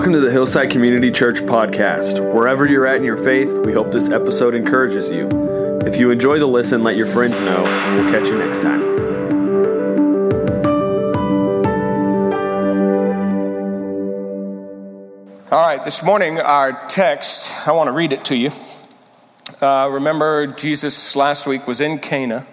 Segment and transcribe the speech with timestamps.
[0.00, 2.20] Welcome to the Hillside Community Church podcast.
[2.32, 5.28] Wherever you're at in your faith, we hope this episode encourages you.
[5.84, 8.80] If you enjoy the listen, let your friends know, and we'll catch you next time.
[15.52, 18.52] All right, this morning, our text, I want to read it to you.
[19.60, 22.46] Uh, remember, Jesus last week was in Cana,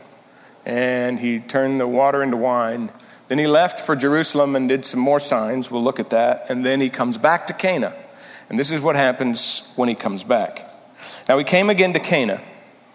[0.66, 2.90] and he turned the water into wine.
[3.28, 5.70] Then he left for Jerusalem and did some more signs.
[5.70, 6.46] We'll look at that.
[6.50, 7.94] And then he comes back to Cana.
[8.50, 10.72] And this is what happens when he comes back.
[11.28, 12.42] Now, he came again to Cana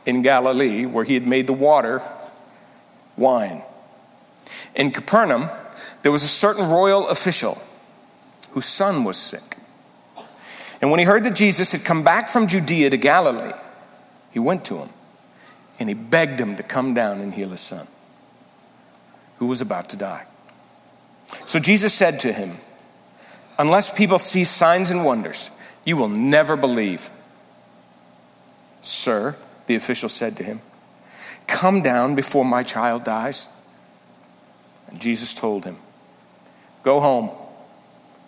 [0.07, 2.03] in Galilee, where he had made the water
[3.17, 3.63] wine.
[4.75, 5.49] In Capernaum,
[6.03, 7.61] there was a certain royal official
[8.53, 9.59] whose son was sick.
[10.81, 13.53] And when he heard that Jesus had come back from Judea to Galilee,
[14.33, 14.89] he went to him
[15.79, 17.87] and he begged him to come down and heal his son
[19.43, 20.25] who was about to die.
[21.47, 22.59] So Jesus said to him,
[23.59, 25.51] Unless people see signs and wonders,
[25.85, 27.11] you will never believe.
[28.83, 29.35] Sir,
[29.67, 30.61] the official said to him,
[31.49, 33.49] Come down before my child dies.
[34.87, 35.77] And Jesus told him,
[36.85, 37.31] Go home,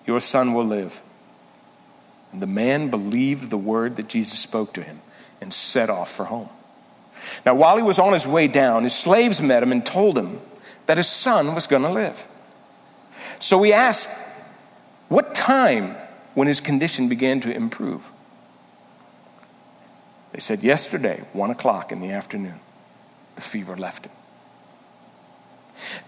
[0.09, 1.01] your son will live.
[2.33, 5.01] And the man believed the word that Jesus spoke to him
[5.41, 6.49] and set off for home.
[7.47, 10.41] Now, while he was on his way down, his slaves met him and told him
[10.87, 12.27] that his son was going to live.
[13.39, 14.11] So we asked,
[15.09, 15.97] what time
[16.35, 18.11] when his condition began to improve?
[20.33, 22.59] They said, yesterday, one o'clock in the afternoon,
[23.37, 24.13] the fever left him.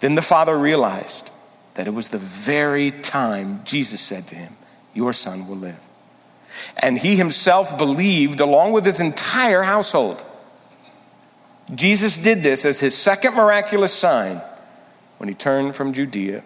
[0.01, 1.31] Then the father realized
[1.75, 4.57] that it was the very time Jesus said to him,
[4.95, 5.81] Your son will live.
[6.79, 10.25] And he himself believed along with his entire household.
[11.75, 14.41] Jesus did this as his second miraculous sign
[15.19, 16.43] when he turned from Judea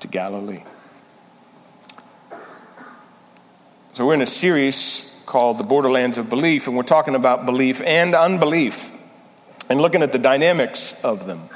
[0.00, 0.64] to Galilee.
[3.92, 7.80] So, we're in a series called The Borderlands of Belief, and we're talking about belief
[7.82, 8.92] and unbelief
[9.68, 11.48] and looking at the dynamics of them.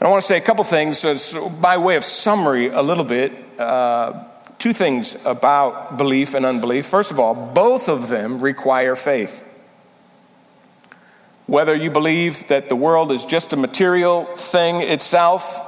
[0.00, 3.04] And I want to say a couple things so by way of summary, a little
[3.04, 3.32] bit.
[3.58, 4.24] Uh,
[4.58, 6.86] two things about belief and unbelief.
[6.86, 9.44] First of all, both of them require faith.
[11.52, 15.60] Whether you believe that the world is just a material thing itself,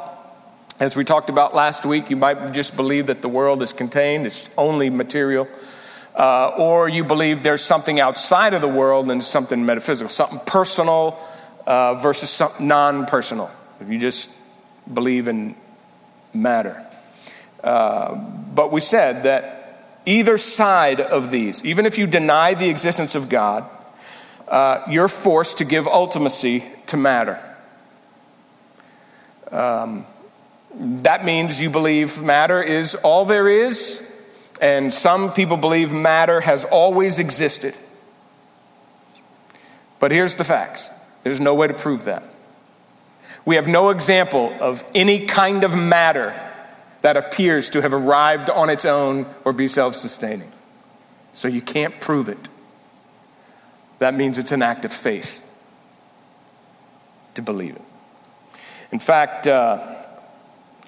[0.80, 4.24] as we talked about last week, you might just believe that the world is contained,
[4.24, 5.46] it's only material.
[6.14, 11.20] Uh, or you believe there's something outside of the world and something metaphysical, something personal
[11.66, 13.50] uh, versus something non personal.
[13.78, 14.30] If you just
[14.90, 15.54] believe in
[16.32, 16.82] matter.
[17.62, 23.14] Uh, but we said that either side of these, even if you deny the existence
[23.14, 23.68] of God,
[24.48, 27.42] uh, you're forced to give ultimacy to matter.
[29.50, 30.04] Um,
[30.74, 34.10] that means you believe matter is all there is,
[34.60, 37.74] and some people believe matter has always existed.
[40.00, 40.90] But here's the facts
[41.22, 42.22] there's no way to prove that.
[43.46, 46.34] We have no example of any kind of matter
[47.02, 50.50] that appears to have arrived on its own or be self sustaining.
[51.32, 52.48] So you can't prove it
[53.98, 55.48] that means it's an act of faith
[57.34, 57.82] to believe it.
[58.92, 59.78] In fact, uh,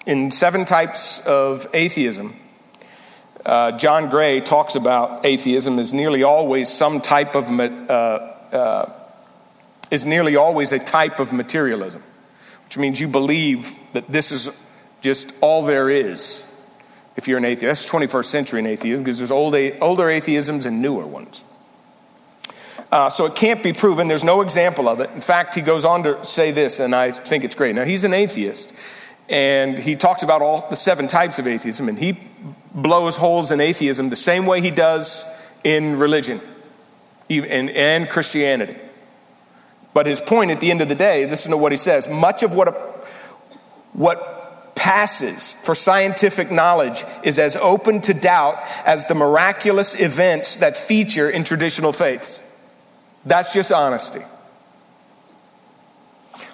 [0.06, 2.36] in Seven Types of Atheism,
[3.44, 8.92] uh, John Gray talks about atheism as nearly always some type of uh, uh,
[9.90, 12.02] is nearly always a type of materialism,
[12.64, 14.64] which means you believe that this is
[15.00, 16.42] just all there is.
[17.14, 21.06] If you're an atheist, that's 21st century atheism because there's old, older atheisms and newer
[21.06, 21.44] ones.
[22.96, 24.08] Uh, so it can't be proven.
[24.08, 25.10] There's no example of it.
[25.10, 27.74] In fact, he goes on to say this, and I think it's great.
[27.74, 28.72] Now, he's an atheist,
[29.28, 32.18] and he talks about all the seven types of atheism, and he
[32.74, 35.26] blows holes in atheism the same way he does
[35.62, 36.40] in religion
[37.28, 38.78] and, and Christianity.
[39.92, 42.42] But his point at the end of the day, listen to what he says much
[42.42, 42.72] of what, a,
[43.92, 48.56] what passes for scientific knowledge is as open to doubt
[48.86, 52.42] as the miraculous events that feature in traditional faiths.
[53.26, 54.22] That's just honesty.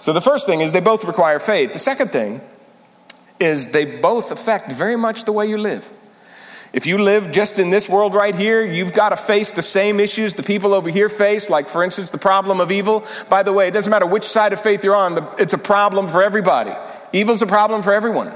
[0.01, 1.73] So the first thing is they both require faith.
[1.73, 2.41] The second thing
[3.39, 5.89] is they both affect very much the way you live.
[6.73, 10.01] If you live just in this world right here, you've got to face the same
[10.01, 13.05] issues the people over here face, like, for instance, the problem of evil.
[13.29, 16.09] By the way, it doesn't matter which side of faith you're on, it's a problem
[16.09, 16.73] for everybody.
[17.13, 18.33] Evil's a problem for everyone.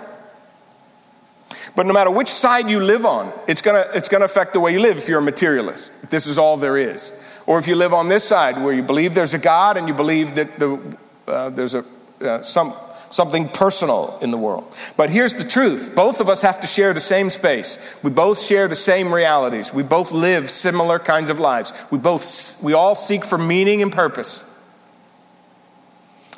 [1.75, 4.53] But no matter which side you live on, it's going to it's going to affect
[4.55, 5.93] the way you live if you're a materialist.
[6.03, 7.13] If this is all there is.
[7.47, 9.95] Or if you live on this side where you believe there's a God and you
[9.95, 10.81] believe that the,
[11.27, 11.85] uh, there's a,
[12.21, 12.75] uh, some
[13.09, 14.71] something personal in the world.
[14.97, 17.79] But here's the truth both of us have to share the same space.
[18.03, 19.73] We both share the same realities.
[19.73, 21.73] We both live similar kinds of lives.
[21.91, 24.45] We, both, we all seek for meaning and purpose.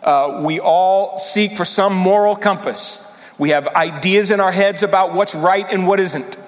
[0.02, 3.04] Uh, we all seek for some moral compass.
[3.36, 6.38] We have ideas in our heads about what's right and what isn't.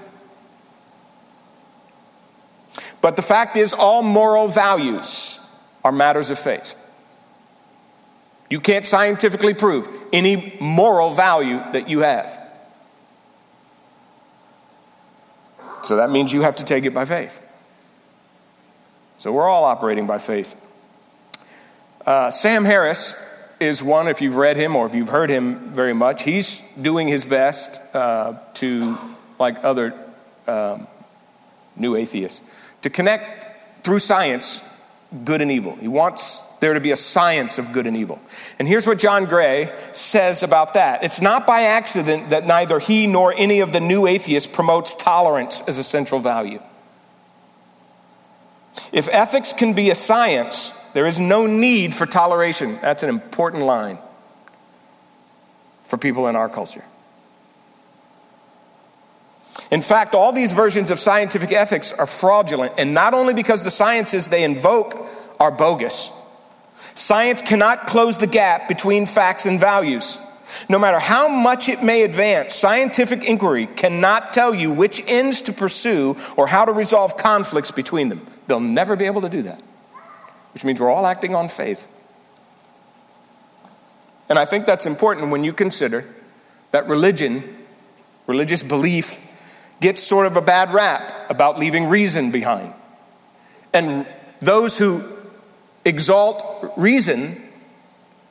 [3.00, 5.40] But the fact is, all moral values
[5.84, 6.74] are matters of faith.
[8.50, 12.36] You can't scientifically prove any moral value that you have.
[15.84, 17.40] So that means you have to take it by faith.
[19.18, 20.54] So we're all operating by faith.
[22.04, 23.14] Uh, Sam Harris
[23.60, 27.06] is one, if you've read him or if you've heard him very much, he's doing
[27.06, 28.98] his best uh, to,
[29.38, 29.94] like other
[30.46, 30.86] um,
[31.76, 32.40] new atheists,
[32.82, 34.66] to connect through science
[35.24, 35.74] good and evil.
[35.76, 38.20] He wants there to be a science of good and evil.
[38.58, 43.06] And here's what John Gray says about that it's not by accident that neither he
[43.06, 46.60] nor any of the new atheists promotes tolerance as a central value.
[48.92, 52.78] If ethics can be a science, there is no need for toleration.
[52.80, 53.98] That's an important line
[55.84, 56.84] for people in our culture.
[59.70, 63.70] In fact, all these versions of scientific ethics are fraudulent, and not only because the
[63.70, 64.96] sciences they invoke
[65.38, 66.10] are bogus.
[66.94, 70.18] Science cannot close the gap between facts and values.
[70.68, 75.52] No matter how much it may advance, scientific inquiry cannot tell you which ends to
[75.52, 78.26] pursue or how to resolve conflicts between them.
[78.48, 79.62] They'll never be able to do that
[80.52, 81.88] which means we're all acting on faith.
[84.28, 86.04] And I think that's important when you consider
[86.70, 87.42] that religion,
[88.26, 89.18] religious belief,
[89.80, 92.74] gets sort of a bad rap about leaving reason behind.
[93.72, 94.06] And
[94.40, 95.02] those who
[95.84, 97.42] exalt reason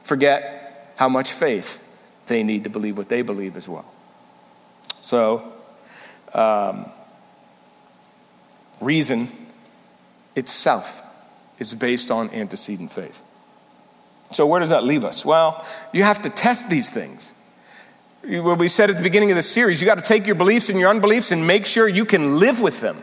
[0.03, 1.85] forget how much faith
[2.27, 3.85] they need to believe what they believe as well.
[5.01, 5.51] So,
[6.33, 6.85] um,
[8.81, 9.29] reason
[10.35, 11.01] itself
[11.57, 13.21] is based on antecedent faith.
[14.31, 15.25] So, where does that leave us?
[15.25, 17.33] Well, you have to test these things.
[18.21, 20.69] What we said at the beginning of the series, you got to take your beliefs
[20.69, 22.97] and your unbeliefs and make sure you can live with them.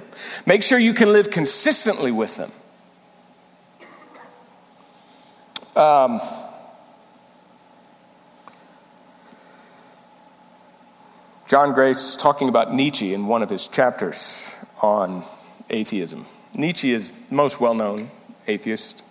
[0.44, 2.52] Make sure you can live consistently with them.
[5.74, 6.20] Um,
[11.48, 15.24] John Gray's talking about Nietzsche in one of his chapters on
[15.70, 16.26] atheism.
[16.54, 18.10] Nietzsche is the most well known
[18.46, 19.02] atheist.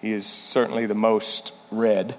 [0.00, 2.14] He is certainly the most read.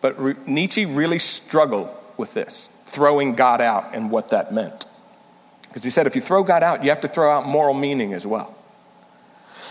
[0.00, 4.86] But Nietzsche really struggled with this, throwing God out and what that meant.
[5.62, 8.12] Because he said if you throw God out, you have to throw out moral meaning
[8.12, 8.54] as well.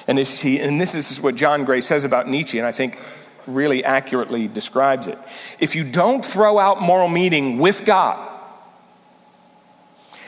[0.07, 2.97] And, if he, and this is what John Gray says about Nietzsche, and I think
[3.45, 5.17] really accurately describes it.
[5.59, 8.35] If you don't throw out moral meaning with God,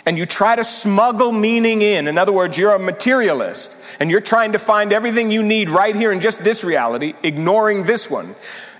[0.06, 2.08] and you try to smuggle meaning in.
[2.08, 5.96] In other words, you're a materialist and you're trying to find everything you need right
[5.96, 8.34] here in just this reality, ignoring this one.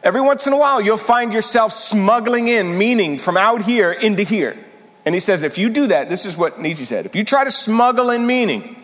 [0.04, 4.24] Every once in a while, you'll find yourself smuggling in meaning from out here into
[4.24, 4.58] here.
[5.06, 7.44] And he says, if you do that, this is what Nietzsche said if you try
[7.44, 8.76] to smuggle in meaning,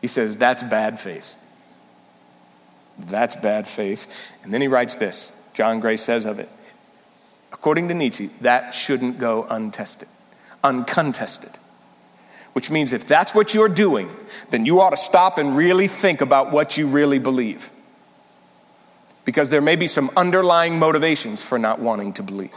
[0.00, 1.36] he says, that's bad faith.
[2.98, 4.12] That's bad faith.
[4.42, 6.48] And then he writes this John Gray says of it,
[7.52, 10.08] according to Nietzsche, that shouldn't go untested
[10.64, 11.50] uncontested.
[12.52, 14.10] Which means if that's what you're doing,
[14.50, 17.70] then you ought to stop and really think about what you really believe.
[19.28, 22.50] Because there may be some underlying motivations for not wanting to believe.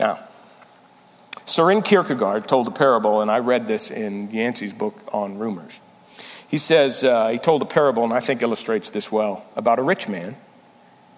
[0.00, 0.24] Now,
[1.46, 5.78] Soren Kierkegaard told a parable, and I read this in Yancey's book on rumors.
[6.48, 9.82] He says, uh, he told a parable, and I think illustrates this well, about a
[9.82, 10.34] rich man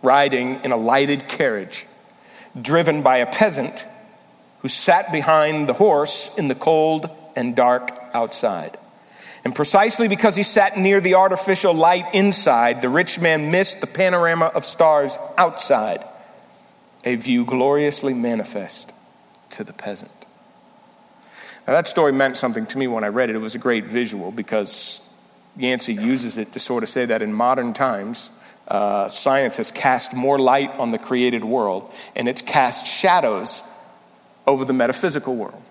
[0.02, 1.86] riding in a lighted carriage
[2.60, 3.88] driven by a peasant
[4.60, 8.76] who sat behind the horse in the cold and dark outside.
[9.46, 13.86] And precisely because he sat near the artificial light inside, the rich man missed the
[13.86, 16.04] panorama of stars outside,
[17.04, 18.92] a view gloriously manifest
[19.50, 20.26] to the peasant.
[21.64, 23.36] Now, that story meant something to me when I read it.
[23.36, 25.08] It was a great visual because
[25.56, 28.30] Yancey uses it to sort of say that in modern times,
[28.66, 33.62] uh, science has cast more light on the created world and it's cast shadows
[34.44, 35.62] over the metaphysical world,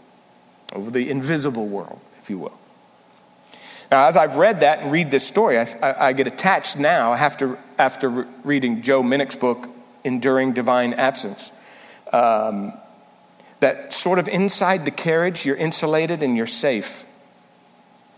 [0.71, 2.57] over the invisible world, if you will.
[3.91, 7.57] Now, as I've read that and read this story, I, I, get attached now after,
[7.77, 8.09] after
[8.43, 9.69] reading Joe Minich's book,
[10.03, 11.51] Enduring Divine Absence.
[12.11, 12.73] Um,
[13.59, 17.05] that sort of inside the carriage, you're insulated and you're safe.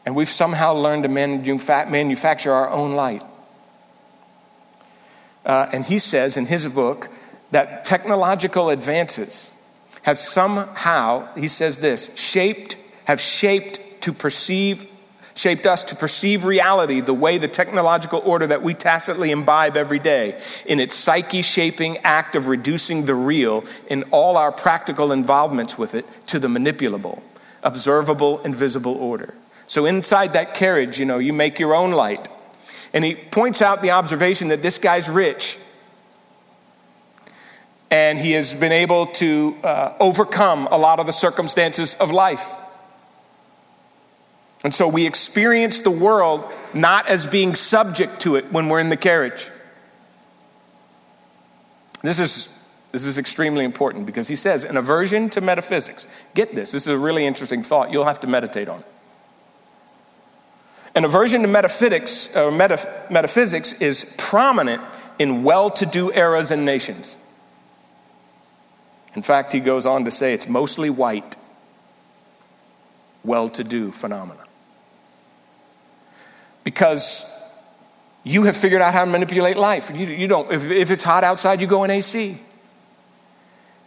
[0.06, 3.24] And we've somehow learned to manufacture our own light.
[5.46, 7.10] Uh, and he says in his book
[7.52, 9.54] that technological advances
[10.04, 14.86] have somehow, he says this, shaped, have shaped to perceive,
[15.38, 20.00] shaped us to perceive reality the way the technological order that we tacitly imbibe every
[20.00, 25.78] day in its psyche shaping act of reducing the real in all our practical involvements
[25.78, 27.22] with it to the manipulable,
[27.62, 29.36] observable, and visible order.
[29.68, 32.28] So inside that carriage, you know, you make your own light.
[32.92, 35.60] And he points out the observation that this guy's rich
[37.92, 42.54] and he has been able to uh, overcome a lot of the circumstances of life.
[44.64, 48.90] And so we experience the world not as being subject to it when we're in
[48.90, 49.52] the carriage.
[52.02, 52.58] This is,
[52.92, 56.08] this is extremely important because he says an aversion to metaphysics.
[56.34, 57.92] Get this, this is a really interesting thought.
[57.92, 58.86] You'll have to meditate on it.
[60.96, 64.82] An aversion to metaphysics, uh, metaph- metaphysics is prominent
[65.20, 67.16] in well to do eras and nations.
[69.14, 71.36] In fact, he goes on to say it's mostly white,
[73.24, 74.47] well to do phenomena.
[76.68, 77.34] Because
[78.26, 79.90] you have figured out how to manipulate life.
[79.90, 82.38] You, you don't, if, if it's hot outside, you go in AC.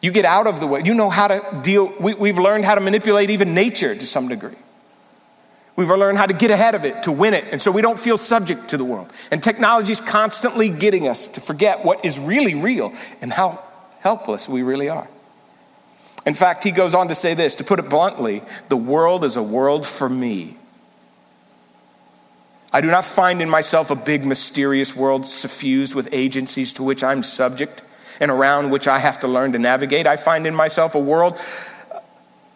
[0.01, 0.81] You get out of the way.
[0.83, 4.29] You know how to deal, we, we've learned how to manipulate even nature to some
[4.29, 4.57] degree.
[5.77, 7.99] We've learned how to get ahead of it, to win it, and so we don't
[7.99, 9.13] feel subject to the world.
[9.31, 13.63] And technology is constantly getting us to forget what is really real and how
[13.99, 15.07] helpless we really are.
[16.25, 19.37] In fact, he goes on to say this to put it bluntly, the world is
[19.37, 20.57] a world for me.
[22.73, 27.03] I do not find in myself a big, mysterious world suffused with agencies to which
[27.03, 27.83] I'm subject
[28.21, 30.07] and around which I have to learn to navigate.
[30.07, 31.39] I find in myself a world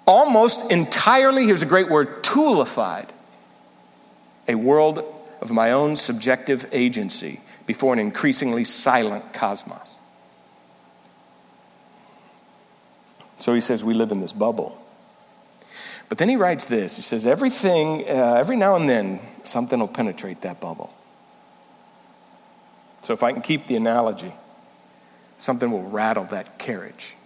[0.07, 3.09] almost entirely, here's a great word, toolified.
[4.47, 5.03] A world
[5.41, 9.97] of my own subjective agency before an increasingly silent cosmos.
[13.39, 14.84] So he says, We live in this bubble.
[16.15, 19.89] But then he writes this he says, Everything, uh, every now and then, something will
[19.89, 20.95] penetrate that bubble.
[23.03, 24.33] So if I can keep the analogy,
[25.39, 27.17] something will rattle that carriage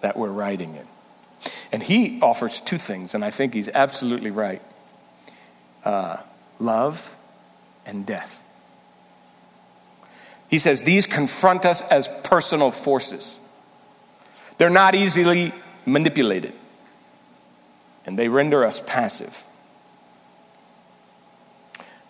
[0.00, 0.84] that we're riding in.
[1.70, 4.60] And he offers two things, and I think he's absolutely right
[5.84, 6.16] uh,
[6.58, 7.14] love
[7.86, 8.42] and death.
[10.50, 13.38] He says these confront us as personal forces.
[14.56, 15.52] They're not easily
[15.86, 16.52] manipulated,
[18.08, 19.44] and they render us passive.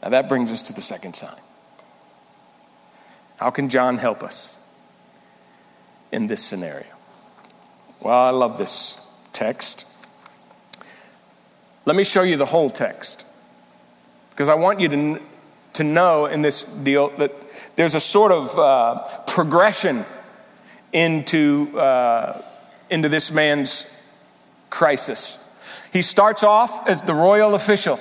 [0.01, 1.41] Now that brings us to the second sign.
[3.41, 4.57] How can John help us
[6.13, 6.87] in this scenario?
[8.01, 9.89] Well, I love this text.
[11.85, 13.27] Let me show you the whole text.
[14.31, 15.21] Because I want you to,
[15.73, 17.33] to know in this deal that
[17.75, 20.05] there's a sort of uh, progression
[20.93, 22.41] into, uh,
[22.89, 24.01] into this man's
[24.71, 25.45] crisis.
[25.93, 27.99] He starts off as the royal official.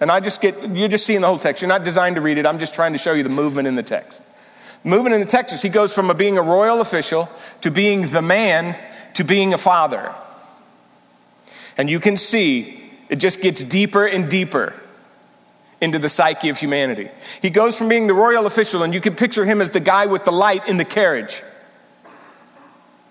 [0.00, 1.62] And I just get, you're just seeing the whole text.
[1.62, 2.46] You're not designed to read it.
[2.46, 4.22] I'm just trying to show you the movement in the text.
[4.82, 7.30] Movement in the text is he goes from being a royal official
[7.62, 8.76] to being the man
[9.14, 10.14] to being a father.
[11.78, 14.74] And you can see it just gets deeper and deeper
[15.80, 17.08] into the psyche of humanity.
[17.42, 20.06] He goes from being the royal official, and you can picture him as the guy
[20.06, 21.42] with the light in the carriage.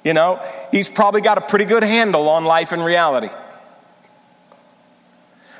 [0.03, 0.41] You know,
[0.71, 3.29] he's probably got a pretty good handle on life and reality.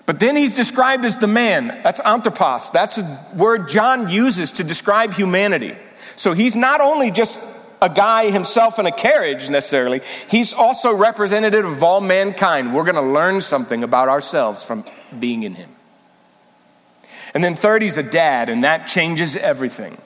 [0.05, 1.67] But then he's described as the man.
[1.83, 2.69] That's anthropos.
[2.71, 5.75] That's a word John uses to describe humanity.
[6.15, 7.39] So he's not only just
[7.81, 12.73] a guy himself in a carriage necessarily, he's also representative of all mankind.
[12.73, 14.85] We're going to learn something about ourselves from
[15.17, 15.69] being in him.
[17.33, 19.97] And then third, he's a dad, and that changes everything.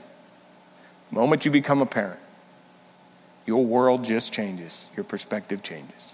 [1.10, 2.20] The moment you become a parent
[3.48, 6.07] your world just changes, your perspective changes.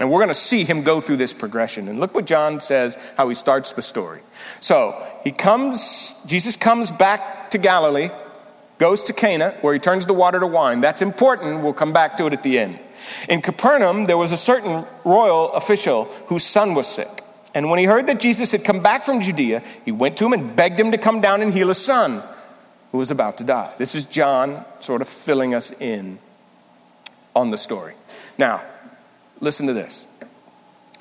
[0.00, 1.88] And we're going to see him go through this progression.
[1.88, 4.20] And look what John says, how he starts the story.
[4.60, 8.10] So he comes, Jesus comes back to Galilee,
[8.78, 10.80] goes to Cana, where he turns the water to wine.
[10.80, 11.62] That's important.
[11.62, 12.78] We'll come back to it at the end.
[13.28, 17.08] In Capernaum, there was a certain royal official whose son was sick.
[17.54, 20.32] And when he heard that Jesus had come back from Judea, he went to him
[20.32, 22.22] and begged him to come down and heal his son,
[22.92, 23.72] who was about to die.
[23.78, 26.18] This is John sort of filling us in
[27.34, 27.94] on the story.
[28.36, 28.62] Now,
[29.40, 30.04] listen to this.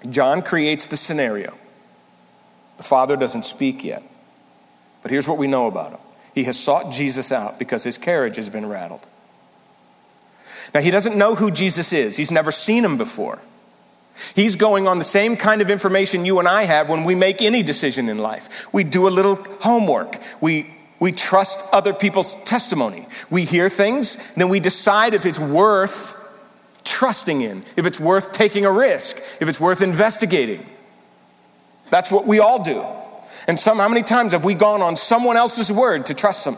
[0.10, 1.54] John creates the scenario.
[2.78, 4.04] The Father doesn't speak yet.
[5.02, 6.00] But here's what we know about him
[6.34, 9.08] he has sought Jesus out because his carriage has been rattled.
[10.74, 13.40] Now, he doesn't know who Jesus is, he's never seen him before.
[14.36, 17.42] He's going on the same kind of information you and I have when we make
[17.42, 18.68] any decision in life.
[18.74, 23.08] We do a little homework, we We trust other people's testimony.
[23.30, 26.16] We hear things, then we decide if it's worth
[26.88, 30.66] trusting in, if it's worth taking a risk, if it's worth investigating.
[31.90, 32.86] That's what we all do.
[33.48, 36.58] And some, how many times have we gone on someone else's word to trust them?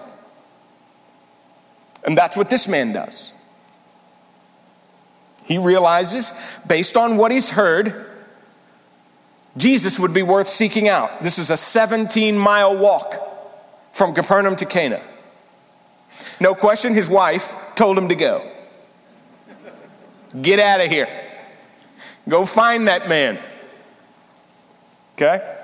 [2.04, 3.34] And that's what this man does.
[5.46, 6.34] He realizes,
[6.68, 8.06] based on what he's heard,
[9.58, 11.22] Jesus would be worth seeking out.
[11.24, 13.16] This is a 17 mile walk
[13.92, 15.02] from Capernaum to Cana.
[16.40, 18.50] No question, his wife told him to go.
[20.42, 21.08] Get out of here.
[22.28, 23.40] Go find that man.
[25.16, 25.56] Okay?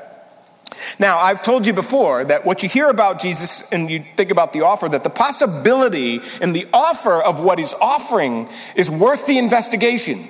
[1.00, 4.51] Now, I've told you before that what you hear about Jesus and you think about
[4.51, 9.38] the offer, that the possibility and the offer of what he's offering is worth the
[9.38, 10.27] investigation.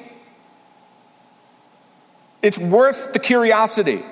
[2.44, 4.04] It's worth the curiosity.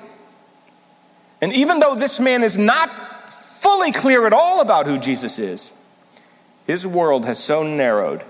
[1.40, 2.90] And even though this man is not
[3.60, 5.74] fully clear at all about who Jesus is,
[6.66, 8.24] his world has so narrowed.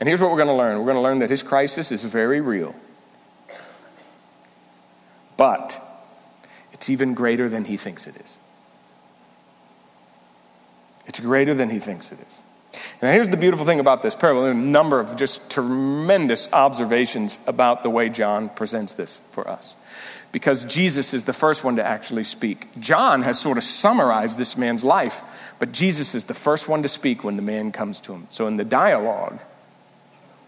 [0.00, 2.04] And here's what we're going to learn we're going to learn that his crisis is
[2.04, 2.74] very real.
[5.36, 5.80] But
[6.72, 8.38] it's even greater than he thinks it is.
[11.06, 12.42] It's greater than he thinks it is.
[13.00, 14.42] Now, here's the beautiful thing about this parable.
[14.42, 19.48] There are a number of just tremendous observations about the way John presents this for
[19.48, 19.74] us.
[20.32, 22.68] Because Jesus is the first one to actually speak.
[22.78, 25.22] John has sort of summarized this man's life,
[25.58, 28.26] but Jesus is the first one to speak when the man comes to him.
[28.30, 29.40] So, in the dialogue,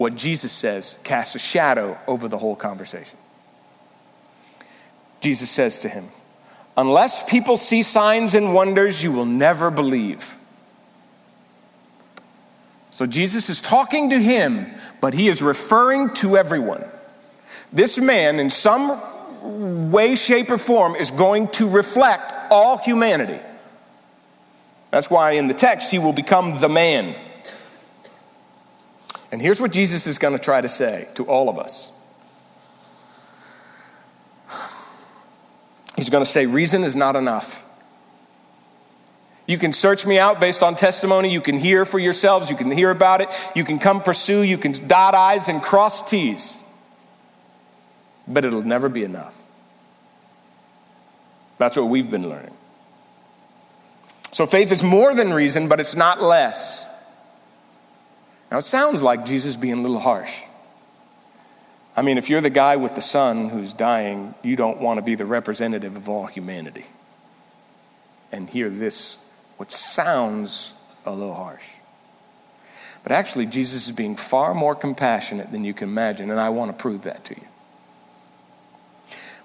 [0.01, 3.19] what Jesus says casts a shadow over the whole conversation.
[5.21, 6.07] Jesus says to him,
[6.75, 10.39] Unless people see signs and wonders, you will never believe.
[12.89, 14.69] So Jesus is talking to him,
[15.03, 16.83] but he is referring to everyone.
[17.71, 23.39] This man, in some way, shape, or form, is going to reflect all humanity.
[24.93, 27.15] That's why in the text he will become the man.
[29.33, 31.93] And here's what Jesus is going to try to say to all of us
[36.01, 37.67] He's going to say, Reason is not enough.
[39.47, 41.31] You can search me out based on testimony.
[41.31, 42.51] You can hear for yourselves.
[42.51, 43.29] You can hear about it.
[43.55, 44.43] You can come pursue.
[44.43, 46.57] You can dot I's and cross T's.
[48.27, 49.35] But it'll never be enough.
[51.59, 52.55] That's what we've been learning.
[54.33, 56.89] So faith is more than reason, but it's not less.
[58.51, 60.43] Now it sounds like Jesus being a little harsh.
[61.97, 65.03] I mean, if you're the guy with the son who's dying, you don't want to
[65.03, 66.87] be the representative of all humanity.
[68.33, 69.25] And hear this,
[69.57, 70.73] what sounds
[71.05, 71.69] a little harsh.
[73.03, 76.71] But actually, Jesus is being far more compassionate than you can imagine, and I want
[76.71, 77.47] to prove that to you.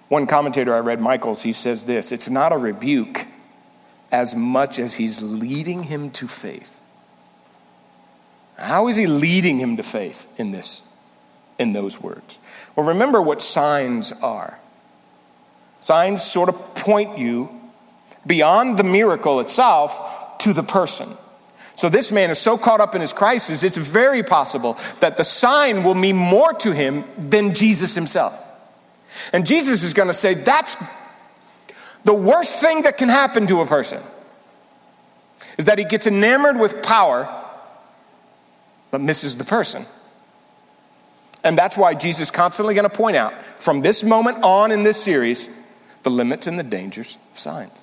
[0.08, 3.26] One commentator I read, Michaels, he says this it's not a rebuke
[4.12, 6.75] as much as he's leading him to faith.
[8.58, 10.86] How is he leading him to faith in this?
[11.58, 12.38] in those words?
[12.76, 14.60] Well, remember what signs are.
[15.80, 17.50] Signs sort of point you
[18.26, 21.10] beyond the miracle itself to the person.
[21.76, 25.24] So this man is so caught up in his crisis, it's very possible that the
[25.24, 28.42] sign will mean more to him than Jesus himself.
[29.32, 30.78] And Jesus is going to say, That's
[32.04, 34.02] the worst thing that can happen to a person
[35.58, 37.45] is that he gets enamored with power
[38.96, 39.86] but misses the person.
[41.44, 44.84] And that's why Jesus is constantly going to point out from this moment on in
[44.84, 45.50] this series
[46.04, 47.78] the limits and the dangers of signs.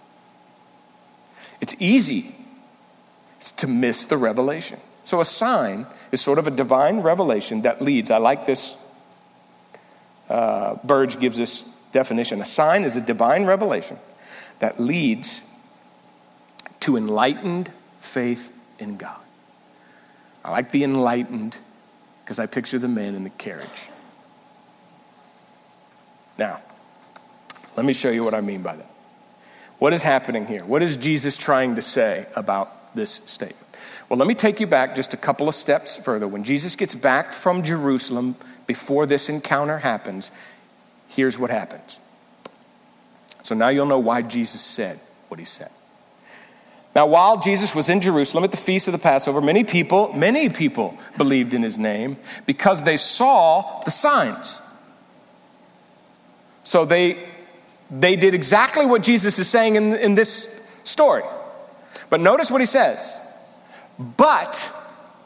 [1.61, 2.35] It's easy
[3.59, 4.81] to miss the revelation.
[5.05, 8.11] So, a sign is sort of a divine revelation that leads.
[8.11, 8.75] I like this.
[10.31, 11.61] Uh, Burge gives this
[11.93, 12.41] definition.
[12.41, 13.99] A sign is a divine revelation
[14.61, 15.47] that leads
[16.81, 17.71] to enlightened
[18.01, 19.22] faith in God.
[20.45, 21.57] I like the enlightened
[22.25, 23.89] because I picture the man in the carriage.
[26.39, 26.61] Now,
[27.77, 28.91] let me show you what I mean by that.
[29.79, 30.65] What is happening here?
[30.65, 33.67] What is Jesus trying to say about this statement?
[34.09, 36.29] Well, let me take you back just a couple of steps further.
[36.29, 40.31] When Jesus gets back from Jerusalem before this encounter happens,
[41.09, 41.99] here's what happens.
[43.43, 45.71] So now you'll know why Jesus said what he said.
[46.95, 50.49] Now, while Jesus was in Jerusalem at the feast of the Passover, many people, many
[50.49, 54.61] people believed in his name because they saw the signs.
[56.65, 57.17] So they,
[57.91, 61.25] they did exactly what Jesus is saying in, in this story.
[62.11, 63.19] But notice what he says.
[63.99, 64.71] But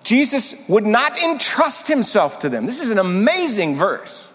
[0.05, 2.67] Jesus would not entrust himself to them.
[2.67, 4.29] This is an amazing verse.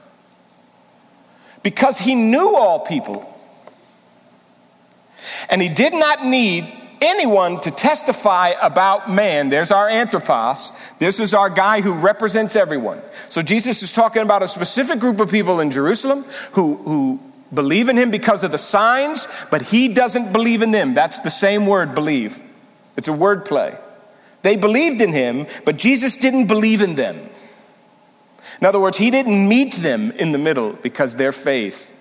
[1.63, 3.31] Because he knew all people
[5.49, 9.49] And he did not need anyone to testify about man.
[9.49, 10.71] There's our anthropos.
[10.99, 13.01] This is our guy who represents everyone.
[13.29, 17.19] So Jesus is talking about a specific group of people in Jerusalem who, who
[17.53, 20.93] believe in him because of the signs, but he doesn't believe in them.
[20.93, 22.41] That's the same word, believe.
[22.95, 23.77] It's a word play.
[24.43, 27.29] They believed in him, but Jesus didn't believe in them.
[28.59, 31.97] In other words, he didn't meet them in the middle because their faith.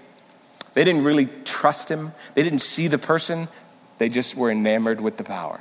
[0.74, 2.12] They didn't really trust him.
[2.34, 3.48] They didn't see the person.
[4.00, 5.60] They just were enamored with the power.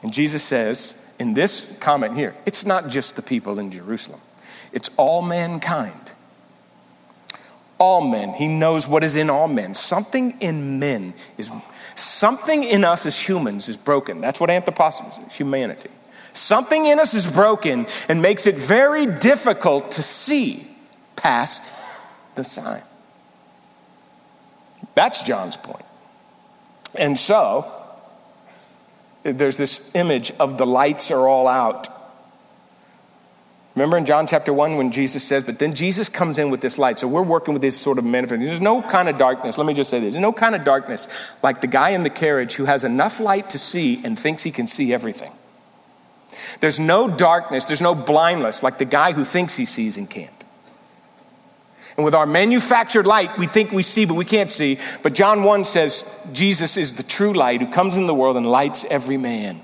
[0.00, 4.20] And Jesus says in this comment here, it's not just the people in Jerusalem,
[4.70, 6.12] it's all mankind.
[7.78, 8.32] All men.
[8.34, 9.74] He knows what is in all men.
[9.74, 11.50] Something in men is
[11.96, 14.20] something in us as humans is broken.
[14.20, 15.90] That's what anthropos is, humanity.
[16.32, 20.68] Something in us is broken and makes it very difficult to see
[21.16, 21.68] past
[22.36, 22.82] the sign.
[24.94, 25.84] That's John's point.
[26.94, 27.72] And so,
[29.22, 31.88] there's this image of the lights are all out.
[33.78, 36.78] Remember in John chapter 1 when Jesus says, but then Jesus comes in with this
[36.78, 36.98] light.
[36.98, 38.44] So we're working with this sort of manifestation.
[38.44, 39.56] There's no kind of darkness.
[39.56, 40.14] Let me just say this.
[40.14, 41.06] There's no kind of darkness
[41.44, 44.50] like the guy in the carriage who has enough light to see and thinks he
[44.50, 45.32] can see everything.
[46.60, 50.37] There's no darkness, there's no blindness like the guy who thinks he sees and can't.
[51.98, 54.78] And with our manufactured light, we think we see, but we can't see.
[55.02, 58.46] But John 1 says Jesus is the true light who comes in the world and
[58.46, 59.62] lights every man.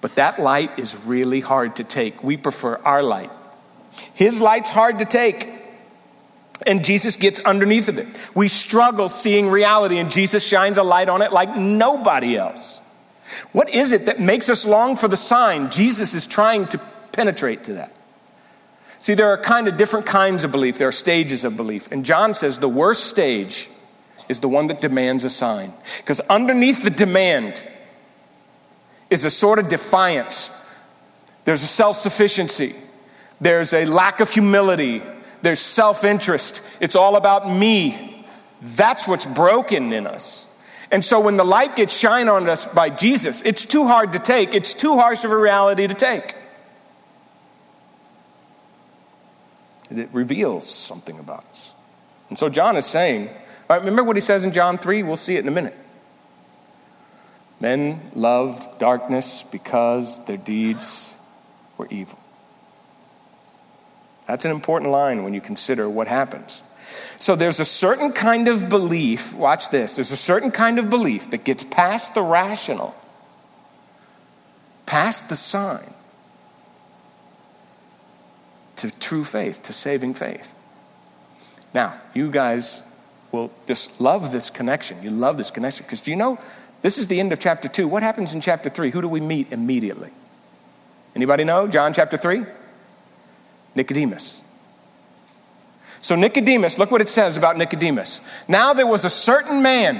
[0.00, 2.22] But that light is really hard to take.
[2.22, 3.32] We prefer our light.
[4.12, 5.50] His light's hard to take.
[6.64, 8.06] And Jesus gets underneath of it.
[8.36, 12.80] We struggle seeing reality, and Jesus shines a light on it like nobody else.
[13.50, 15.72] What is it that makes us long for the sign?
[15.72, 16.78] Jesus is trying to
[17.10, 17.98] penetrate to that.
[19.04, 21.92] See, there are kind of different kinds of belief, there are stages of belief.
[21.92, 23.68] And John says the worst stage
[24.30, 25.74] is the one that demands a sign.
[25.98, 27.62] Because underneath the demand
[29.10, 30.50] is a sort of defiance,
[31.44, 32.74] there's a self sufficiency,
[33.42, 35.02] there's a lack of humility,
[35.42, 36.66] there's self interest.
[36.80, 38.24] It's all about me.
[38.62, 40.46] That's what's broken in us.
[40.90, 44.18] And so when the light gets shined on us by Jesus, it's too hard to
[44.18, 44.54] take.
[44.54, 46.36] It's too harsh of a reality to take.
[49.90, 51.72] It reveals something about us.
[52.28, 53.28] And so John is saying,
[53.68, 55.02] remember what he says in John 3?
[55.02, 55.76] We'll see it in a minute.
[57.60, 61.18] Men loved darkness because their deeds
[61.78, 62.18] were evil.
[64.26, 66.62] That's an important line when you consider what happens.
[67.18, 71.30] So there's a certain kind of belief, watch this, there's a certain kind of belief
[71.30, 72.94] that gets past the rational,
[74.86, 75.94] past the sign,
[78.76, 80.54] to true faith, to saving faith.
[81.72, 82.88] Now, you guys
[83.32, 85.02] will just love this connection.
[85.02, 86.38] You love this connection because do you know
[86.84, 87.88] this is the end of chapter 2.
[87.88, 88.90] What happens in chapter 3?
[88.90, 90.10] Who do we meet immediately?
[91.16, 91.66] Anybody know?
[91.66, 92.44] John chapter 3?
[93.74, 94.42] Nicodemus.
[96.02, 98.20] So, Nicodemus, look what it says about Nicodemus.
[98.46, 99.96] Now there was a certain man.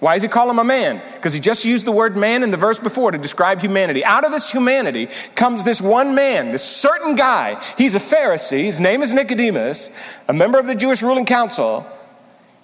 [0.00, 1.00] Why does he call him a man?
[1.16, 4.02] Because he just used the word man in the verse before to describe humanity.
[4.02, 7.62] Out of this humanity comes this one man, this certain guy.
[7.76, 8.64] He's a Pharisee.
[8.64, 9.90] His name is Nicodemus,
[10.26, 11.86] a member of the Jewish ruling council.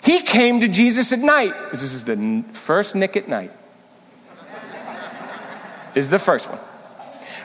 [0.02, 1.52] He came to Jesus at night.
[1.70, 3.50] This is the first Nick at night.
[5.92, 6.60] This is the first one.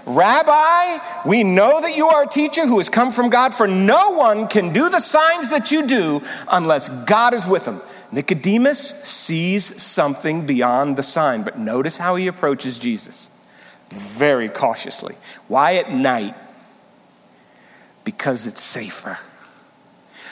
[0.06, 4.12] Rabbi, we know that you are a teacher who has come from God, for no
[4.12, 7.82] one can do the signs that you do unless God is with him.
[8.12, 13.30] Nicodemus sees something beyond the sign, but notice how he approaches Jesus
[13.90, 15.16] very cautiously.
[15.48, 16.36] Why at night?
[18.04, 19.20] Because it's safer.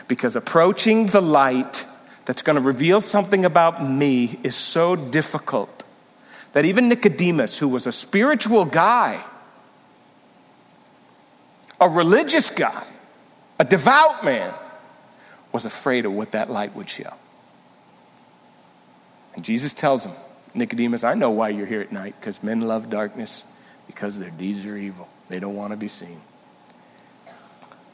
[0.07, 1.85] Because approaching the light
[2.25, 5.83] that's going to reveal something about me is so difficult
[6.53, 9.23] that even Nicodemus, who was a spiritual guy,
[11.79, 12.85] a religious guy,
[13.59, 14.53] a devout man,
[15.51, 17.13] was afraid of what that light would show.
[19.35, 20.13] And Jesus tells him,
[20.53, 23.43] Nicodemus, I know why you're here at night, because men love darkness,
[23.87, 25.07] because their deeds are evil.
[25.29, 26.21] They don't want to be seen.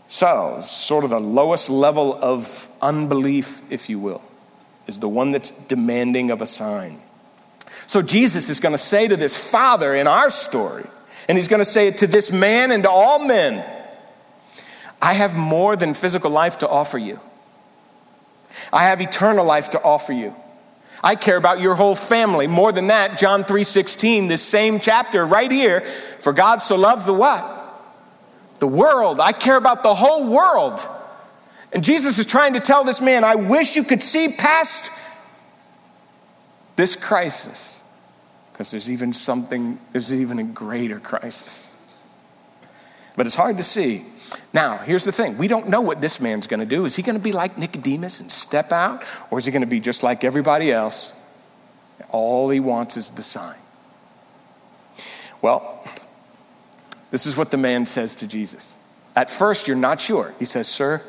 [0.07, 4.21] So, sort of the lowest level of unbelief, if you will,
[4.87, 7.01] is the one that's demanding of a sign.
[7.87, 10.85] So, Jesus is going to say to this father in our story,
[11.27, 13.63] and he's going to say it to this man and to all men
[15.01, 17.19] I have more than physical life to offer you.
[18.71, 20.35] I have eternal life to offer you.
[21.05, 22.47] I care about your whole family.
[22.47, 25.81] More than that, John 3:16, this same chapter right here,
[26.19, 27.45] for God so loved the what?
[28.57, 29.19] The world.
[29.19, 30.87] I care about the whole world.
[31.71, 34.89] And Jesus is trying to tell this man, I wish you could see past
[36.75, 37.81] This crisis,
[38.51, 41.67] because there's even something, there's even a greater crisis.
[43.15, 44.05] But it's hard to see.
[44.53, 46.85] Now, here's the thing we don't know what this man's going to do.
[46.85, 49.67] Is he going to be like Nicodemus and step out, or is he going to
[49.67, 51.13] be just like everybody else?
[52.11, 53.57] All he wants is the sign.
[55.41, 55.83] Well,
[57.11, 58.75] this is what the man says to Jesus.
[59.15, 60.33] At first, you're not sure.
[60.39, 61.01] He says, Sir,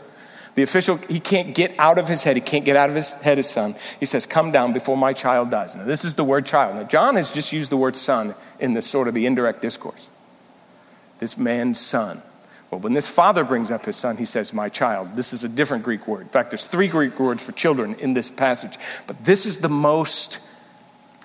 [0.55, 2.37] the official, he can't get out of his head.
[2.37, 3.75] He can't get out of his head his son.
[4.01, 5.75] He says, Come down before my child dies.
[5.75, 6.77] Now, this is the word child.
[6.77, 10.09] Now, John has just used the word son in this sort of the indirect discourse.
[11.19, 12.23] This man's son.
[12.71, 15.15] Well, when this father brings up his son, he says, My child.
[15.15, 16.23] This is a different Greek word.
[16.23, 18.77] In fact, there's three Greek words for children in this passage.
[19.07, 20.47] But this is the most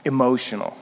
[0.05, 0.77] emotional.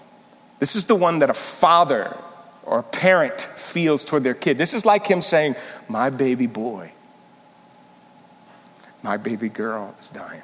[0.60, 2.15] This is the one that a father
[2.63, 4.58] or a parent feels toward their kid.
[4.58, 5.56] This is like him saying,
[5.88, 6.91] My baby boy,
[9.02, 10.41] my baby girl is dying.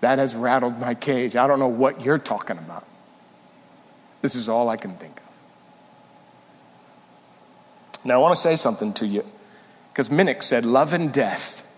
[0.00, 1.36] That has rattled my cage.
[1.36, 2.84] I don't know what you're talking about.
[4.20, 5.21] This is all I can think of.
[8.04, 9.24] Now, I want to say something to you
[9.92, 11.74] because Minich said, Love and death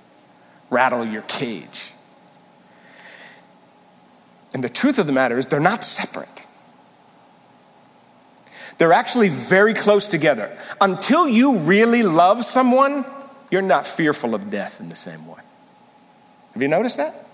[0.70, 1.92] rattle your cage.
[4.52, 6.28] And the truth of the matter is, they're not separate.
[8.78, 10.56] They're actually very close together.
[10.80, 13.04] Until you really love someone,
[13.50, 15.40] you're not fearful of death in the same way.
[16.54, 17.24] Have you noticed that?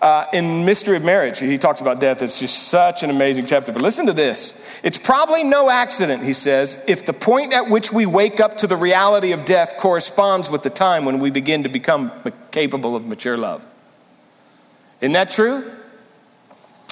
[0.00, 2.20] Uh, in Mystery of Marriage, he talks about death.
[2.20, 3.72] It's just such an amazing chapter.
[3.72, 4.62] But listen to this.
[4.82, 8.66] It's probably no accident, he says, if the point at which we wake up to
[8.66, 12.12] the reality of death corresponds with the time when we begin to become
[12.50, 13.64] capable of mature love.
[15.00, 15.72] Isn't that true?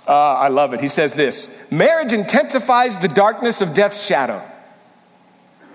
[0.07, 0.81] Uh, I love it.
[0.81, 4.43] He says this Marriage intensifies the darkness of death's shadow.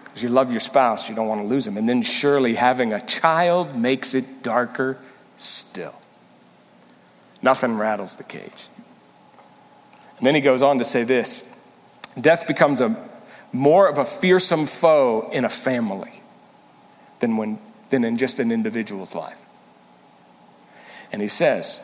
[0.05, 1.77] Because you love your spouse, you don't want to lose him.
[1.77, 4.97] And then surely having a child makes it darker
[5.37, 5.98] still.
[7.41, 8.67] Nothing rattles the cage.
[10.17, 11.49] And then he goes on to say this
[12.19, 13.09] Death becomes a
[13.51, 16.21] more of a fearsome foe in a family
[17.19, 19.39] than, when, than in just an individual's life.
[21.11, 21.81] And he says,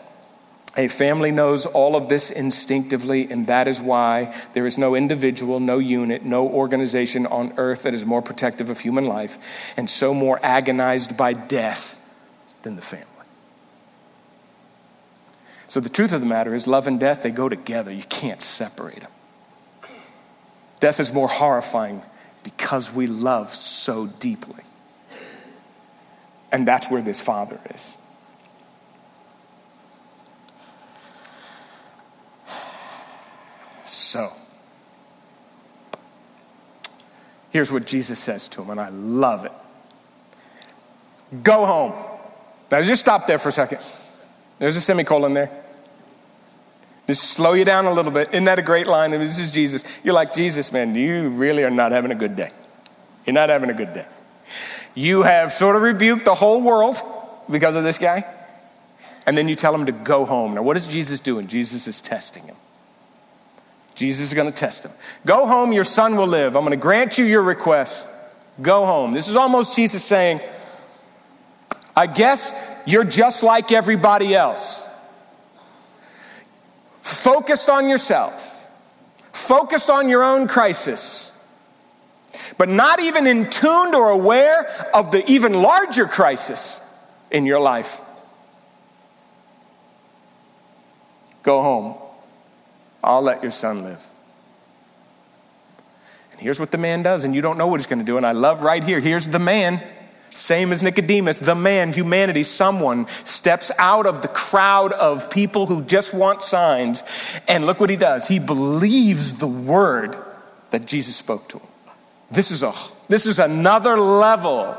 [0.77, 5.59] a family knows all of this instinctively, and that is why there is no individual,
[5.59, 10.13] no unit, no organization on earth that is more protective of human life and so
[10.13, 12.01] more agonized by death
[12.63, 13.14] than the family.
[15.75, 17.91] So, the truth of the matter is, love and death, they go together.
[17.91, 19.11] You can't separate them.
[20.79, 22.01] Death is more horrifying
[22.45, 24.63] because we love so deeply.
[26.49, 27.97] And that's where this father is.
[33.83, 34.29] So,
[37.51, 39.51] here's what Jesus says to him, and I love it
[41.43, 41.93] Go home.
[42.71, 43.79] Now, just stop there for a second.
[44.57, 45.64] There's a semicolon there.
[47.07, 48.29] Just slow you down a little bit.
[48.29, 49.13] Isn't that a great line?
[49.13, 49.83] And this is Jesus.
[50.03, 52.49] You're like, Jesus, man, you really are not having a good day.
[53.25, 54.05] You're not having a good day.
[54.95, 56.95] You have sort of rebuked the whole world
[57.49, 58.25] because of this guy.
[59.27, 60.55] And then you tell him to go home.
[60.55, 61.47] Now, what is Jesus doing?
[61.47, 62.55] Jesus is testing him.
[63.95, 64.91] Jesus is going to test him.
[65.25, 66.55] Go home, your son will live.
[66.55, 68.07] I'm going to grant you your request.
[68.61, 69.13] Go home.
[69.13, 70.41] This is almost Jesus saying,
[71.95, 72.53] I guess
[72.85, 74.84] you're just like everybody else.
[77.05, 78.67] Focused on yourself,
[79.31, 81.31] focused on your own crisis,
[82.57, 86.81] but not even in tuned or aware of the even larger crisis
[87.29, 88.01] in your life.
[91.43, 91.95] Go home.
[93.03, 94.03] I'll let your son live.
[96.31, 98.17] And here's what the man does, and you don't know what he's going to do.
[98.17, 99.79] And I love right here here's the man,
[100.35, 105.81] same as Nicodemus, the man, humanity, someone steps out of the crowd of people who
[105.83, 107.03] just want signs.
[107.47, 110.17] And look what he does he believes the word
[110.71, 111.67] that Jesus spoke to him.
[112.31, 112.73] This is, a,
[113.07, 114.77] this is another level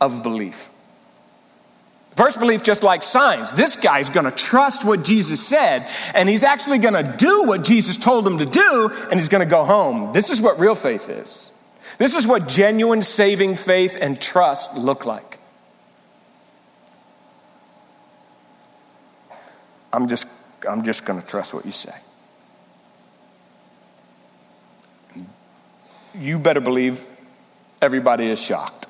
[0.00, 0.70] of belief.
[2.16, 3.52] First belief, just like signs.
[3.52, 8.26] This guy's gonna trust what Jesus said, and he's actually gonna do what Jesus told
[8.26, 10.12] him to do, and he's gonna go home.
[10.12, 11.47] This is what real faith is.
[11.98, 15.38] This is what genuine saving faith and trust look like.
[19.92, 20.28] I'm just,
[20.68, 21.94] I'm just gonna trust what you say.
[26.14, 27.06] You better believe
[27.82, 28.86] everybody is shocked.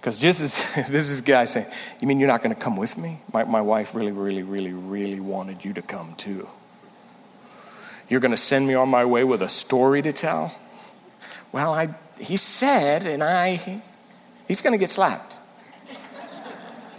[0.00, 1.66] Because just as this is guy saying,
[2.00, 3.18] You mean you're not going to come with me?
[3.32, 6.48] My, my wife really, really, really, really wanted you to come too.
[8.08, 10.54] You're going to send me on my way with a story to tell?
[11.52, 13.82] Well, I, he said, and I,
[14.46, 15.36] he's going to get slapped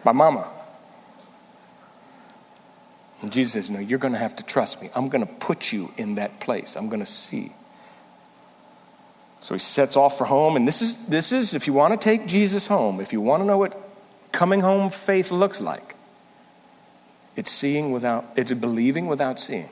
[0.03, 0.49] by mama.
[3.21, 4.89] And Jesus says, No, you're going to have to trust me.
[4.95, 6.75] I'm going to put you in that place.
[6.75, 7.51] I'm going to see.
[9.41, 10.55] So he sets off for home.
[10.55, 13.41] And this is, this is, if you want to take Jesus home, if you want
[13.41, 13.77] to know what
[14.31, 15.95] coming home faith looks like,
[17.35, 19.69] it's seeing without, it's believing without seeing.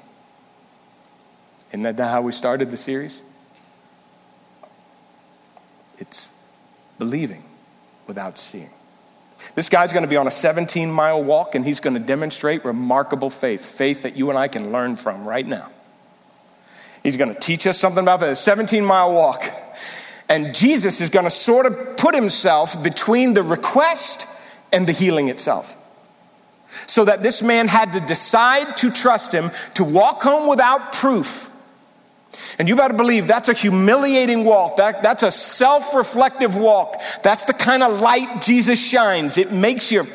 [1.69, 3.21] Isn't that how we started the series?
[5.97, 6.31] It's
[6.99, 7.43] believing
[8.05, 8.69] without seeing.
[9.55, 12.65] This guy's going to be on a 17 mile walk and he's going to demonstrate
[12.65, 15.69] remarkable faith, faith that you and I can learn from right now.
[17.03, 19.45] He's going to teach us something about a 17 mile walk.
[20.29, 24.27] And Jesus is going to sort of put himself between the request
[24.73, 25.75] and the healing itself.
[26.85, 31.49] So that this man had to decide to trust him, to walk home without proof.
[32.59, 34.77] And you better believe that's a humiliating walk.
[34.77, 37.01] That, that's a self reflective walk.
[37.23, 39.37] That's the kind of light Jesus shines.
[39.37, 40.05] It makes you,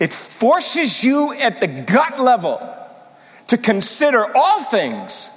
[0.00, 2.60] it forces you at the gut level
[3.48, 5.30] to consider all things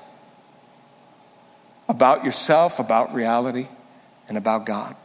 [1.88, 3.68] about yourself, about reality,
[4.28, 4.96] and about God.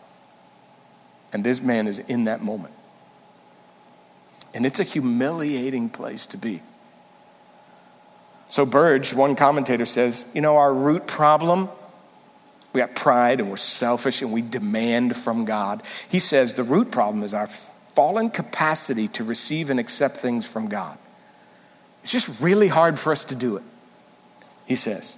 [1.32, 2.74] And this man is in that moment.
[4.54, 6.62] And it's a humiliating place to be.
[8.50, 11.68] So, Burge, one commentator says, you know, our root problem,
[12.72, 15.82] we got pride and we're selfish and we demand from God.
[16.08, 20.68] He says the root problem is our fallen capacity to receive and accept things from
[20.68, 20.98] God.
[22.02, 23.62] It's just really hard for us to do it,
[24.66, 25.16] he says.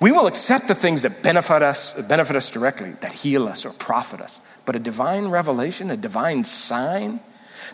[0.00, 3.70] We will accept the things that benefit us, benefit us directly, that heal us or
[3.70, 4.40] profit us.
[4.66, 7.20] But a divine revelation, a divine sign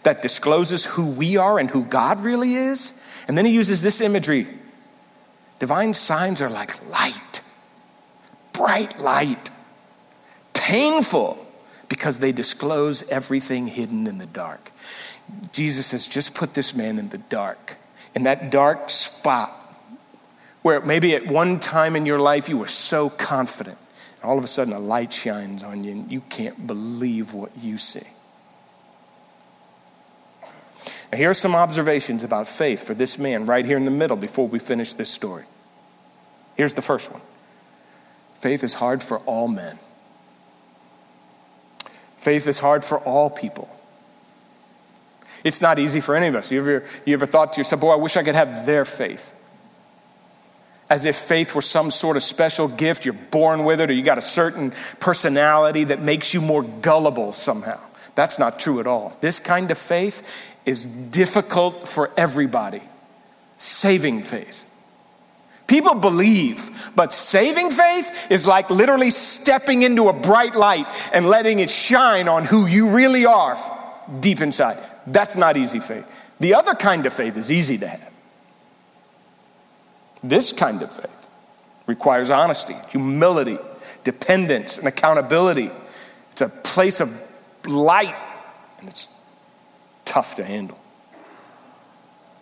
[0.03, 2.92] that discloses who we are and who God really is.
[3.29, 4.49] And then he uses this imagery.
[5.59, 7.40] Divine signs are like light,
[8.53, 9.51] bright light,
[10.53, 11.38] painful
[11.88, 14.70] because they disclose everything hidden in the dark.
[15.53, 17.77] Jesus has just put this man in the dark,
[18.14, 19.53] in that dark spot
[20.62, 23.79] where maybe at one time in your life you were so confident.
[24.22, 27.79] All of a sudden, a light shines on you, and you can't believe what you
[27.79, 28.03] see.
[31.12, 34.16] Now, here are some observations about faith for this man right here in the middle
[34.16, 35.45] before we finish this story.
[36.57, 37.23] Here's the first one
[38.40, 39.79] faith is hard for all men,
[42.16, 43.71] faith is hard for all people.
[45.45, 46.51] It's not easy for any of us.
[46.51, 49.33] You ever, you ever thought to yourself, boy, I wish I could have their faith?
[50.90, 54.03] As if faith were some sort of special gift, you're born with it, or you
[54.03, 57.79] got a certain personality that makes you more gullible somehow.
[58.16, 59.16] That's not true at all.
[59.21, 62.83] This kind of faith is difficult for everybody.
[63.59, 64.66] Saving faith.
[65.66, 71.59] People believe, but saving faith is like literally stepping into a bright light and letting
[71.59, 73.57] it shine on who you really are
[74.20, 74.79] deep inside.
[75.07, 76.07] That's not easy faith.
[76.38, 78.12] The other kind of faith is easy to have.
[80.22, 81.29] This kind of faith
[81.87, 83.59] requires honesty, humility,
[84.05, 85.70] dependence, and accountability.
[86.33, 87.18] It's a place of
[87.66, 88.14] light,
[88.79, 89.09] and it's
[90.07, 90.81] tough to handle.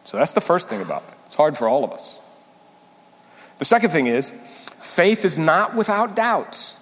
[0.04, 1.14] So that's the first thing about it.
[1.26, 2.20] It's hard for all of us.
[3.58, 4.30] The second thing is,
[4.82, 6.80] faith is not without doubts.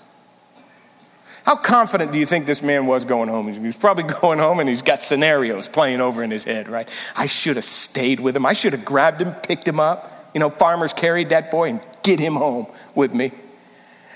[1.44, 3.48] How confident do you think this man was going home?
[3.48, 6.88] He's probably going home and he's got scenarios playing over in his head, right?
[7.16, 8.46] I should have stayed with him.
[8.46, 10.30] I should have grabbed him, picked him up.
[10.34, 13.32] You know, farmers carried that boy and get him home with me.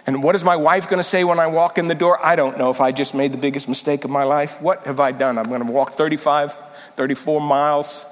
[0.06, 2.24] And what is my wife going to say when I walk in the door?
[2.24, 4.62] I don't know if I just made the biggest mistake of my life.
[4.62, 5.36] What have I done?
[5.36, 6.54] I'm going to walk 35,
[6.96, 8.06] 34 miles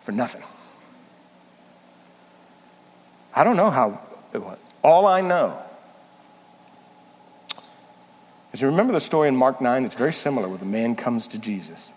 [0.00, 0.42] for nothing.
[3.34, 4.00] I don't know how
[4.32, 4.58] it was.
[4.82, 5.62] All I know
[8.52, 9.84] is you remember the story in Mark 9?
[9.84, 11.90] It's very similar where the man comes to Jesus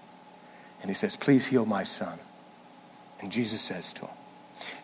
[0.81, 2.17] and he says, Please heal my son.
[3.19, 4.15] And Jesus says to him,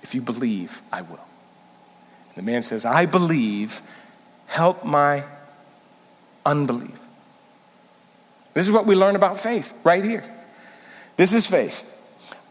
[0.02, 1.20] If you believe, I will.
[2.36, 3.82] The man says, I believe,
[4.48, 5.24] help my
[6.46, 7.00] unbelief.
[8.54, 10.24] This is what we learn about faith right here.
[11.16, 11.90] This is faith.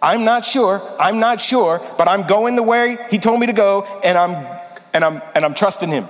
[0.01, 3.53] I'm not sure, I'm not sure, but I'm going the way he told me to
[3.53, 4.47] go and I'm
[4.93, 6.09] and I'm and I'm trusting him.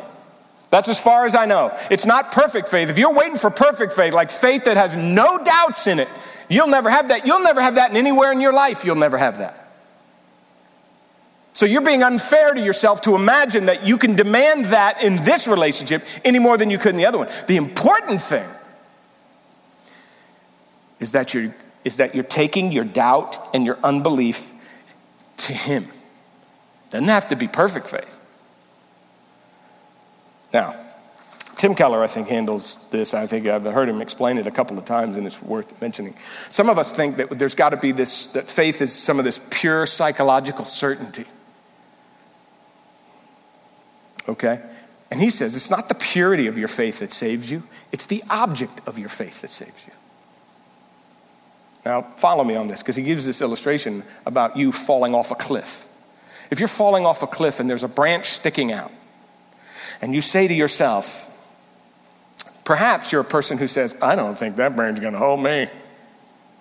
[0.70, 1.76] That's as far as I know.
[1.90, 2.88] It's not perfect faith.
[2.88, 6.08] If you're waiting for perfect faith, like faith that has no doubts in it,
[6.48, 7.26] you'll never have that.
[7.26, 8.82] You'll never have that in anywhere in your life.
[8.82, 9.61] You'll never have that.
[11.54, 15.46] So you're being unfair to yourself to imagine that you can demand that in this
[15.46, 17.28] relationship any more than you could in the other one.
[17.46, 18.48] The important thing
[20.98, 24.52] is that you're, is that you're taking your doubt and your unbelief
[25.38, 25.88] to Him.
[26.90, 28.18] Doesn't have to be perfect faith.
[30.54, 30.76] Now,
[31.56, 33.14] Tim Keller, I think, handles this.
[33.14, 36.16] I think I've heard him explain it a couple of times, and it's worth mentioning.
[36.50, 39.24] Some of us think that there's got to be this, that faith is some of
[39.24, 41.24] this pure psychological certainty.
[44.28, 44.60] Okay?
[45.10, 47.62] And he says it's not the purity of your faith that saves you,
[47.92, 49.92] it's the object of your faith that saves you.
[51.84, 55.34] Now, follow me on this because he gives this illustration about you falling off a
[55.34, 55.86] cliff.
[56.50, 58.92] If you're falling off a cliff and there's a branch sticking out,
[60.00, 61.28] and you say to yourself,
[62.64, 65.42] perhaps you're a person who says, I don't think that branch is going to hold
[65.42, 65.68] me.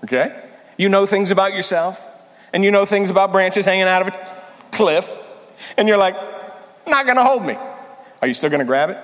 [0.04, 0.44] Okay?
[0.78, 2.08] You know things about yourself,
[2.54, 4.28] and you know things about branches hanging out of a
[4.72, 5.20] cliff,
[5.78, 6.16] and you're like,
[6.88, 7.58] not to hold me.
[8.22, 8.98] Are you still to grab it?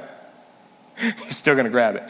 [1.01, 2.03] You're still to grab it.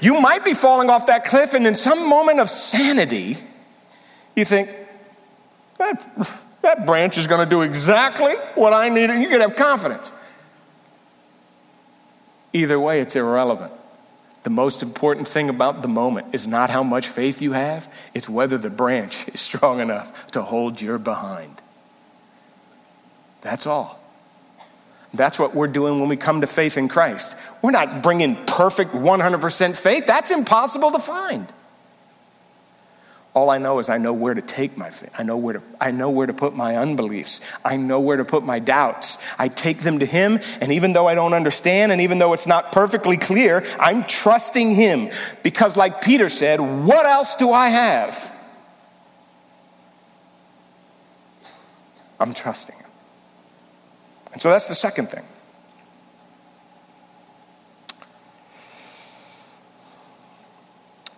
[0.00, 3.38] You might be falling off that cliff, and in some moment of sanity,
[4.34, 4.70] you think,
[5.78, 6.06] that,
[6.62, 9.10] that branch is to do exactly what I need.
[9.10, 10.12] You can have confidence.
[12.52, 13.72] Either way, it's irrelevant.
[14.42, 18.28] The most important thing about the moment is not how much faith you have, it's
[18.28, 21.60] whether the branch is strong enough to hold your behind.
[23.40, 24.00] That's all.
[25.16, 27.36] That's what we're doing when we come to faith in Christ.
[27.62, 30.06] We're not bringing perfect 100% faith.
[30.06, 31.46] That's impossible to find.
[33.36, 35.10] All I know is I know where to take my faith.
[35.18, 37.42] I know where to, I know where to put my unbeliefs.
[37.62, 39.18] I know where to put my doubts.
[39.38, 42.46] I take them to Him, and even though I don't understand, and even though it's
[42.46, 45.10] not perfectly clear, I'm trusting Him.
[45.42, 48.32] Because, like Peter said, what else do I have?
[52.18, 52.76] I'm trusting.
[54.36, 55.24] And so that's the second thing.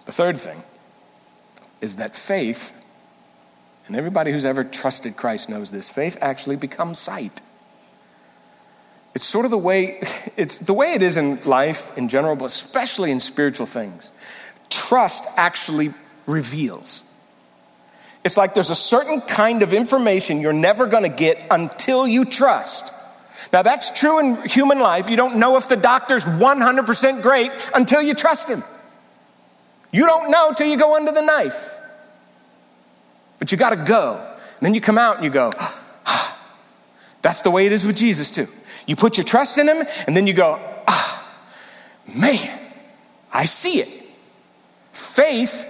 [0.05, 0.63] The third thing
[1.81, 2.73] is that faith,
[3.89, 7.41] and everybody who's ever trusted Christ knows this, faith actually becomes sight.
[9.17, 9.99] It's sort of the way
[10.37, 14.13] it's the way it is in life in general, but especially in spiritual things.
[14.71, 15.93] Trust actually
[16.29, 17.03] reveals.
[18.23, 22.25] It's like there's a certain kind of information you're never going to get until you
[22.25, 22.95] trust.
[23.53, 25.09] Now, that's true in human life.
[25.09, 28.63] You don't know if the doctor's 100% great until you trust him.
[29.91, 31.81] You don't know till you go under the knife.
[33.39, 34.17] But you got to go.
[34.59, 36.39] And then you come out and you go, ah.
[37.23, 38.49] that's the way it is with Jesus, too.
[38.87, 41.41] You put your trust in him, and then you go, ah,
[42.15, 42.59] man,
[43.33, 43.89] I see it.
[44.93, 45.67] Faith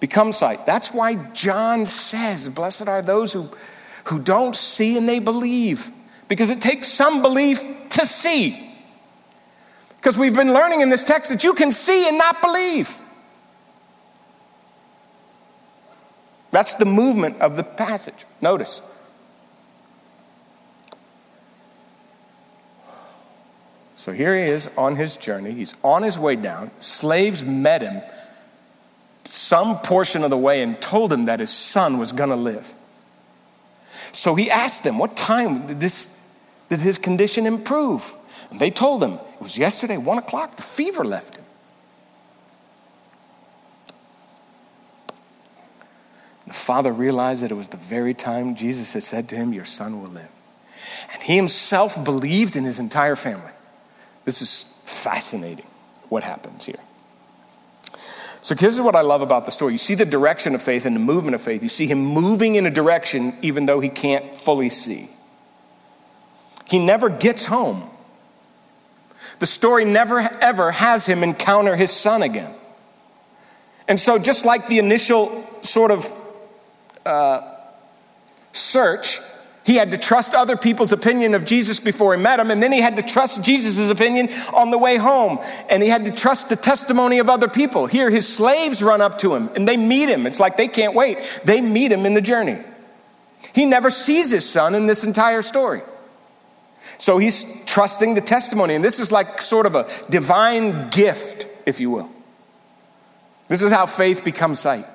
[0.00, 0.66] becomes sight.
[0.66, 3.48] That's why John says, Blessed are those who,
[4.04, 5.90] who don't see and they believe
[6.28, 8.64] because it takes some belief to see.
[9.96, 12.96] Because we've been learning in this text that you can see and not believe.
[16.50, 18.24] That's the movement of the passage.
[18.40, 18.80] Notice.
[23.96, 25.52] So here he is on his journey.
[25.52, 26.70] He's on his way down.
[26.78, 28.00] Slaves met him
[29.28, 32.74] some portion of the way and told him that his son was going to live.
[34.10, 36.17] So he asked them, What time this
[36.68, 38.14] did his condition improve?
[38.50, 41.44] And they told him, it was yesterday, one o'clock, the fever left him.
[46.46, 49.66] The father realized that it was the very time Jesus had said to him, Your
[49.66, 50.30] son will live.
[51.12, 53.52] And he himself believed in his entire family.
[54.24, 55.66] This is fascinating
[56.08, 56.80] what happens here.
[58.40, 59.72] So, here's what I love about the story.
[59.72, 61.62] You see the direction of faith and the movement of faith.
[61.62, 65.10] You see him moving in a direction even though he can't fully see.
[66.68, 67.88] He never gets home.
[69.38, 72.52] The story never ever has him encounter his son again.
[73.86, 76.06] And so, just like the initial sort of
[77.06, 77.54] uh,
[78.52, 79.20] search,
[79.64, 82.72] he had to trust other people's opinion of Jesus before he met him, and then
[82.72, 85.38] he had to trust Jesus' opinion on the way home.
[85.70, 87.86] And he had to trust the testimony of other people.
[87.86, 90.26] Here, his slaves run up to him and they meet him.
[90.26, 91.40] It's like they can't wait.
[91.44, 92.58] They meet him in the journey.
[93.54, 95.82] He never sees his son in this entire story.
[96.96, 98.74] So he's trusting the testimony.
[98.74, 102.10] And this is like sort of a divine gift, if you will.
[103.48, 104.86] This is how faith becomes sight.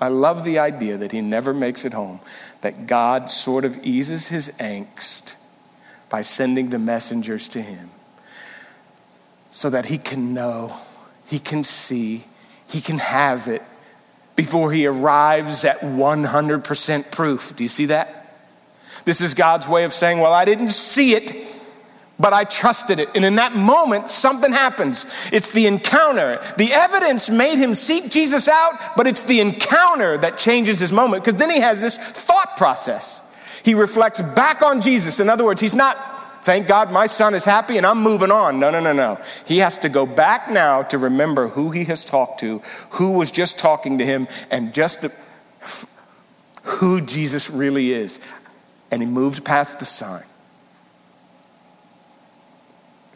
[0.00, 2.20] I love the idea that he never makes it home,
[2.62, 5.36] that God sort of eases his angst
[6.08, 7.90] by sending the messengers to him
[9.52, 10.76] so that he can know,
[11.26, 12.24] he can see,
[12.68, 13.62] he can have it
[14.34, 17.54] before he arrives at 100% proof.
[17.54, 18.21] Do you see that?
[19.04, 21.46] This is God's way of saying, Well, I didn't see it,
[22.18, 23.08] but I trusted it.
[23.14, 25.06] And in that moment, something happens.
[25.32, 26.40] It's the encounter.
[26.56, 31.24] The evidence made him seek Jesus out, but it's the encounter that changes his moment
[31.24, 33.20] because then he has this thought process.
[33.64, 35.20] He reflects back on Jesus.
[35.20, 35.96] In other words, he's not
[36.42, 38.58] Thank God my son is happy and I'm moving on.
[38.58, 39.20] No, no, no, no.
[39.46, 42.58] He has to go back now to remember who he has talked to,
[42.90, 45.12] who was just talking to him, and just the,
[46.64, 48.20] who Jesus really is.
[48.92, 50.22] And he moved past the sign.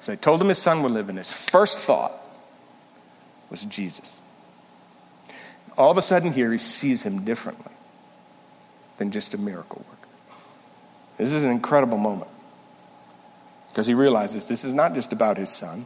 [0.01, 2.13] So they told him his son would live, and his first thought
[3.51, 4.23] was Jesus.
[5.77, 7.73] All of a sudden, here he sees him differently
[8.97, 10.09] than just a miracle worker.
[11.19, 12.31] This is an incredible moment
[13.69, 15.85] because he realizes this is not just about his son.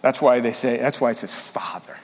[0.00, 1.96] That's why they say, that's why it says father.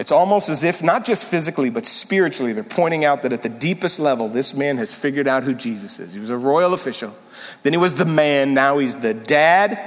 [0.00, 3.50] It's almost as if, not just physically, but spiritually, they're pointing out that at the
[3.50, 6.14] deepest level, this man has figured out who Jesus is.
[6.14, 7.14] He was a royal official,
[7.64, 9.78] then he was the man, now he's the dad.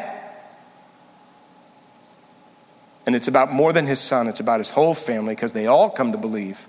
[3.08, 5.90] And it's about more than his son, it's about his whole family because they all
[5.90, 6.68] come to believe.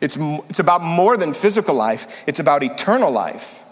[0.00, 0.16] It's,
[0.48, 3.64] it's about more than physical life, it's about eternal life.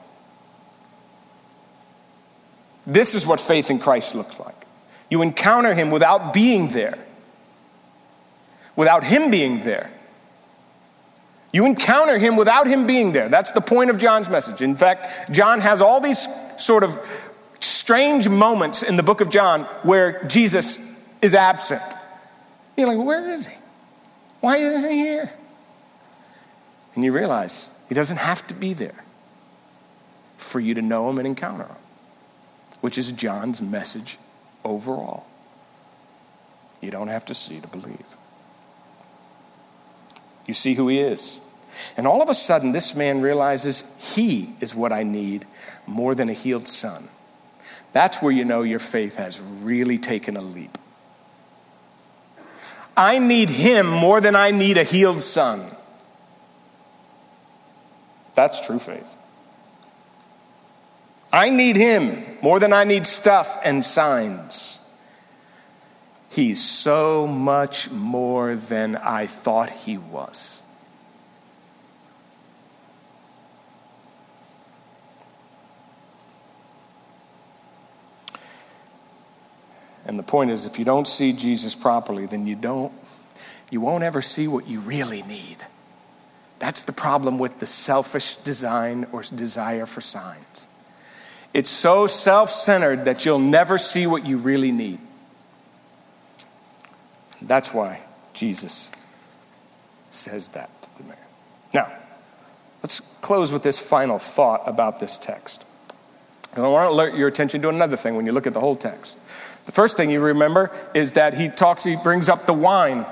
[2.86, 4.64] This is what faith in Christ looks like.
[5.10, 6.98] You encounter him without being there,
[8.78, 9.90] without him being there.
[11.52, 13.28] You encounter him without him being there.
[13.28, 14.62] That's the point of John's message.
[14.62, 16.26] In fact, John has all these
[16.56, 16.98] sort of
[17.60, 20.78] strange moments in the book of John where Jesus
[21.20, 21.82] is absent.
[22.76, 23.56] You're like, where is he?
[24.40, 25.32] Why isn't he here?
[26.94, 29.04] And you realize he doesn't have to be there
[30.36, 31.76] for you to know him and encounter him
[32.80, 34.18] which is John's message
[34.64, 35.26] overall.
[36.80, 38.04] You don't have to see to believe.
[40.48, 41.40] You see who he is.
[41.96, 45.46] And all of a sudden, this man realizes he is what I need
[45.86, 47.08] more than a healed son.
[47.92, 50.76] That's where you know your faith has really taken a leap.
[52.96, 55.70] I need him more than I need a healed son.
[58.34, 59.16] That's true faith.
[61.32, 64.77] I need him more than I need stuff and signs.
[66.30, 70.62] He's so much more than I thought he was.
[80.06, 82.92] And the point is if you don't see Jesus properly, then you don't
[83.70, 85.64] you won't ever see what you really need.
[86.58, 90.66] That's the problem with the selfish design or desire for signs.
[91.52, 94.98] It's so self centered that you'll never see what you really need.
[97.40, 98.90] That's why Jesus
[100.10, 101.18] says that to the man.
[101.74, 101.92] Now,
[102.82, 105.64] let's close with this final thought about this text.
[106.54, 108.60] And I want to alert your attention to another thing when you look at the
[108.60, 109.16] whole text.
[109.66, 113.04] The first thing you remember is that he talks, he brings up the wine.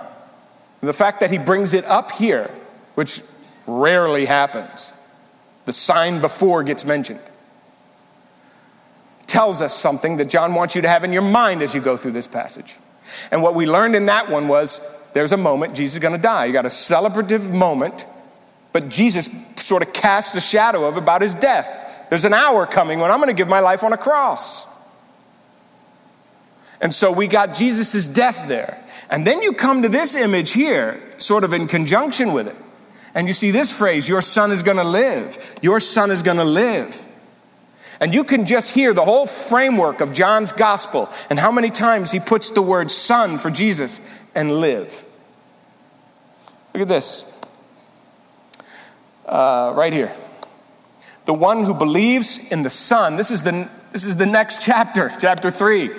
[0.81, 2.51] The fact that he brings it up here,
[2.95, 3.23] which
[3.67, 4.93] rarely happens,
[5.67, 7.21] the sign before gets mentioned
[9.27, 11.97] tells us something that John wants you to have in your mind as you go
[11.97, 12.77] through this passage.
[13.31, 16.21] And what we learned in that one was there's a moment Jesus is going to
[16.21, 16.45] die.
[16.47, 18.05] You got a celebrative moment,
[18.73, 22.07] but Jesus sort of casts a shadow of about his death.
[22.11, 24.67] There's an hour coming when I'm going to give my life on a cross.
[26.81, 28.83] And so we got Jesus' death there.
[29.09, 32.57] And then you come to this image here, sort of in conjunction with it.
[33.15, 35.55] And you see this phrase, your son is going to live.
[35.63, 37.06] Your son is going to live.
[38.01, 42.11] And you can just hear the whole framework of John's gospel and how many times
[42.11, 44.01] he puts the word son for Jesus
[44.35, 45.05] and live.
[46.75, 47.25] Look at this.
[49.25, 50.13] Uh, right here.
[51.25, 55.11] The one who believes in the Son, this is the, this is the next chapter,
[55.21, 55.91] chapter 3.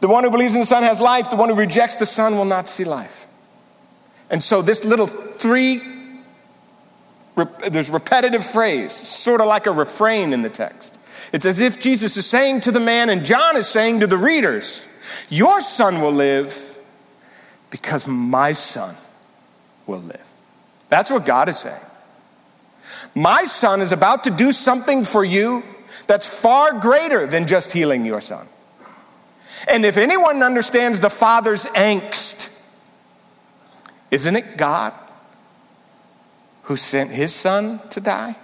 [0.00, 2.36] The one who believes in the Son has life, the one who rejects the Son
[2.36, 3.26] will not see life.
[4.30, 5.80] And so, this little three
[7.70, 10.98] there's repetitive phrase, sort of like a refrain in the text.
[11.32, 14.18] It's as if Jesus is saying to the man, and John is saying to the
[14.18, 14.86] readers,
[15.30, 16.78] Your son will live
[17.70, 18.94] because my son
[19.86, 20.26] will live.
[20.90, 21.80] That's what God is saying.
[23.14, 25.62] My son is about to do something for you
[26.06, 28.46] that's far greater than just healing your son.
[29.68, 32.50] And if anyone understands the father's angst,
[34.10, 34.92] isn't it God?
[36.62, 38.36] Who sent his son to die?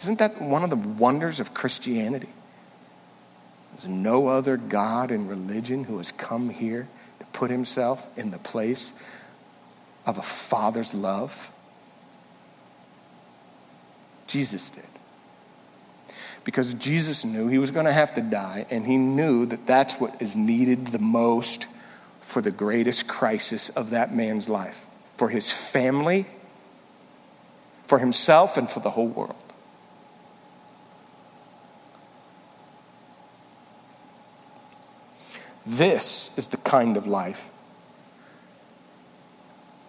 [0.00, 2.28] Isn't that one of the wonders of Christianity?
[3.72, 8.38] There's no other God in religion who has come here to put himself in the
[8.38, 8.92] place
[10.06, 11.50] of a father's love.
[14.26, 14.84] Jesus did.
[16.44, 20.00] Because Jesus knew he was going to have to die, and he knew that that's
[20.00, 21.66] what is needed the most
[22.20, 24.87] for the greatest crisis of that man's life
[25.18, 26.26] for his family,
[27.82, 29.34] for himself, and for the whole world.
[35.66, 37.50] This is the kind of life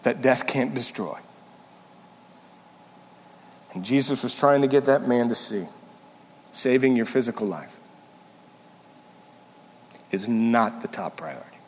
[0.02, 1.18] that death can't destroy.
[3.74, 5.68] And Jesus was trying to get that man to see
[6.52, 7.78] saving your physical life
[10.12, 11.59] is not the top priority.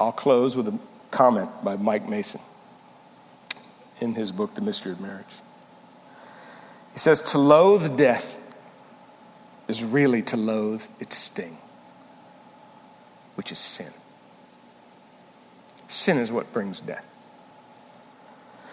[0.00, 0.78] I'll close with a
[1.10, 2.40] comment by Mike Mason
[4.00, 5.36] in his book, The Mystery of Marriage.
[6.94, 8.40] He says, To loathe death
[9.68, 11.58] is really to loathe its sting,
[13.34, 13.92] which is sin.
[15.86, 17.06] Sin is what brings death.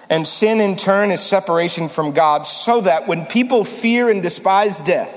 [0.09, 4.79] And sin, in turn, is separation from God, so that when people fear and despise
[4.79, 5.13] death,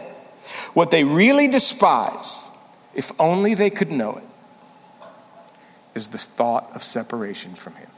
[0.74, 2.50] what they really despise,
[2.94, 4.24] if only they could know it,
[5.94, 7.88] is the thought of separation from Him.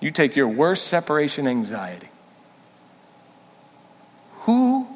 [0.00, 2.08] You take your worst separation anxiety.
[4.40, 4.86] Who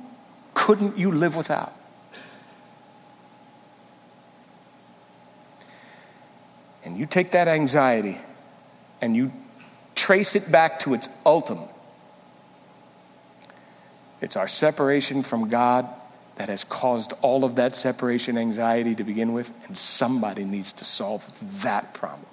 [0.55, 1.75] couldn't you live without?
[6.85, 8.19] And you take that anxiety
[9.01, 9.33] and you
[9.95, 11.71] trace it back to its ultimate.
[14.21, 15.89] It's our separation from God
[16.41, 20.87] that has caused all of that separation anxiety to begin with, and somebody needs to
[20.87, 21.23] solve
[21.61, 22.25] that problem.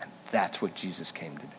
[0.00, 1.52] And that's what Jesus came to do.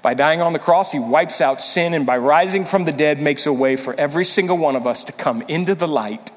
[0.00, 3.20] By dying on the cross, he wipes out sin, and by rising from the dead,
[3.20, 6.30] makes a way for every single one of us to come into the light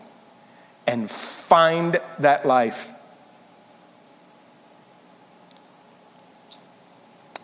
[0.87, 2.89] and find that life.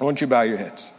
[0.02, 0.92] I want you to bow your heads.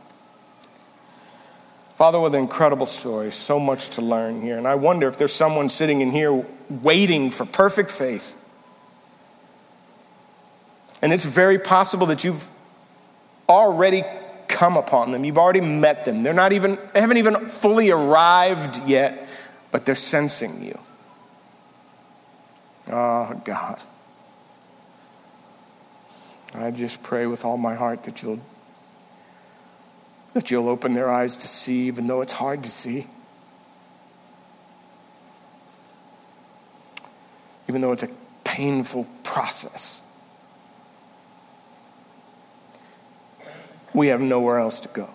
[1.96, 4.58] Father, with an incredible story, so much to learn here.
[4.58, 8.36] And I wonder if there's someone sitting in here waiting for perfect faith.
[11.00, 12.50] And it's very possible that you've
[13.48, 14.04] already
[14.46, 15.24] come upon them.
[15.24, 16.22] You've already met them.
[16.22, 19.26] They're not even, they haven't even fully arrived yet,
[19.70, 20.78] but they're sensing you.
[22.88, 23.82] Oh, God.
[26.54, 28.40] I just pray with all my heart that you'll
[30.36, 33.06] that you'll open their eyes to see, even though it's hard to see.
[37.70, 38.10] Even though it's a
[38.44, 40.02] painful process.
[43.94, 45.08] We have nowhere else to go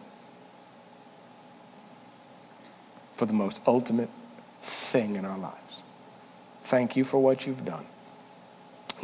[3.15, 4.09] for the most ultimate
[4.63, 5.83] thing in our lives.
[6.63, 7.85] Thank you for what you've done.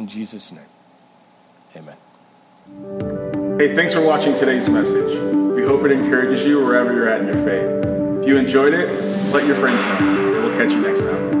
[0.00, 0.66] In Jesus' name,
[1.76, 3.37] amen.
[3.58, 5.18] Hey, thanks for watching today's message.
[5.34, 8.20] We hope it encourages you wherever you're at in your faith.
[8.20, 8.88] If you enjoyed it,
[9.32, 10.44] let your friends know.
[10.44, 11.37] We'll catch you next time.